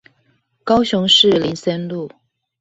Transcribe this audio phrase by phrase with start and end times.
[0.63, 2.09] 高雄市林森路